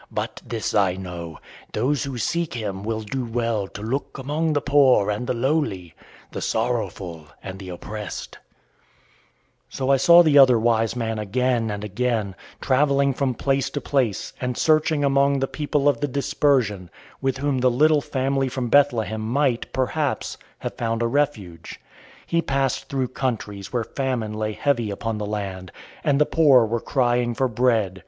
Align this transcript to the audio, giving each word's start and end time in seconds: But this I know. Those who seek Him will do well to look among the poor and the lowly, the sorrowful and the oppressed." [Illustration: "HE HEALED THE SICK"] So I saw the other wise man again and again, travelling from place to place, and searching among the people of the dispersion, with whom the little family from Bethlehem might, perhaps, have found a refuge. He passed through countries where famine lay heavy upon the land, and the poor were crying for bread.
But 0.09 0.41
this 0.43 0.73
I 0.73 0.95
know. 0.95 1.37
Those 1.73 2.05
who 2.05 2.17
seek 2.17 2.55
Him 2.55 2.81
will 2.81 3.01
do 3.01 3.23
well 3.23 3.67
to 3.67 3.83
look 3.83 4.17
among 4.17 4.53
the 4.53 4.59
poor 4.59 5.11
and 5.11 5.27
the 5.27 5.33
lowly, 5.35 5.93
the 6.31 6.41
sorrowful 6.41 7.27
and 7.43 7.59
the 7.59 7.69
oppressed." 7.69 8.39
[Illustration: 9.69 9.69
"HE 9.69 9.69
HEALED 9.69 9.69
THE 9.69 9.69
SICK"] 9.69 9.77
So 9.77 9.91
I 9.91 9.97
saw 9.97 10.23
the 10.23 10.37
other 10.39 10.57
wise 10.59 10.95
man 10.95 11.19
again 11.19 11.69
and 11.69 11.83
again, 11.83 12.33
travelling 12.59 13.13
from 13.13 13.35
place 13.35 13.69
to 13.69 13.79
place, 13.79 14.33
and 14.41 14.57
searching 14.57 15.03
among 15.03 15.37
the 15.37 15.45
people 15.47 15.87
of 15.87 16.01
the 16.01 16.07
dispersion, 16.07 16.89
with 17.21 17.37
whom 17.37 17.59
the 17.59 17.69
little 17.69 18.01
family 18.01 18.49
from 18.49 18.69
Bethlehem 18.69 19.21
might, 19.21 19.71
perhaps, 19.71 20.35
have 20.57 20.73
found 20.73 21.03
a 21.03 21.07
refuge. 21.07 21.79
He 22.25 22.41
passed 22.41 22.89
through 22.89 23.09
countries 23.09 23.71
where 23.71 23.83
famine 23.83 24.33
lay 24.33 24.53
heavy 24.53 24.89
upon 24.89 25.19
the 25.19 25.27
land, 25.27 25.71
and 26.03 26.19
the 26.19 26.25
poor 26.25 26.65
were 26.65 26.81
crying 26.81 27.35
for 27.35 27.47
bread. 27.47 27.99